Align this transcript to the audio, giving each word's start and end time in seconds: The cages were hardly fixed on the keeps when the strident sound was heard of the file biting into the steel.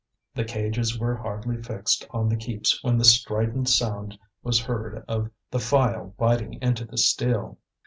The 0.33 0.45
cages 0.45 0.97
were 0.97 1.15
hardly 1.15 1.61
fixed 1.61 2.07
on 2.09 2.27
the 2.27 2.35
keeps 2.35 2.83
when 2.83 2.97
the 2.97 3.05
strident 3.05 3.69
sound 3.69 4.17
was 4.41 4.59
heard 4.61 5.05
of 5.07 5.29
the 5.51 5.59
file 5.59 6.15
biting 6.17 6.57
into 6.59 6.85
the 6.85 6.97
steel. 6.97 7.59